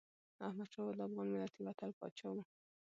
[0.47, 2.37] احمدشاه بابا د افغان ملت یو اتل پاچا و.